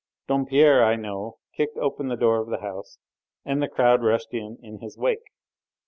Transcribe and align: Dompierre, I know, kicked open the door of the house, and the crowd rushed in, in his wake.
Dompierre, 0.27 0.83
I 0.83 0.95
know, 0.95 1.37
kicked 1.55 1.77
open 1.77 2.07
the 2.07 2.15
door 2.17 2.39
of 2.39 2.47
the 2.47 2.61
house, 2.61 2.97
and 3.45 3.61
the 3.61 3.67
crowd 3.69 4.01
rushed 4.01 4.33
in, 4.33 4.57
in 4.63 4.79
his 4.79 4.97
wake. 4.97 5.27